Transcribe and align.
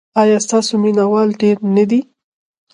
ایا 0.21 0.37
ستاسو 0.45 0.73
مینه 0.83 1.05
وال 1.11 1.29
ډیر 1.41 1.57
نه 1.75 1.83
دي؟ 1.89 1.99